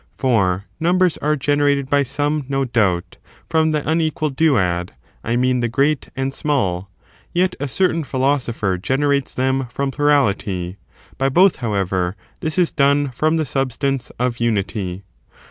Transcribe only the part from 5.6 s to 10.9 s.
great and small; yet a certain philosopher generates them from plurality: